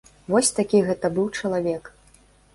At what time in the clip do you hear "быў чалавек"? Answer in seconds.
1.19-1.95